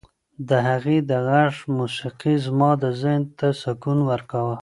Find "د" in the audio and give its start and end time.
0.49-0.51, 1.09-1.11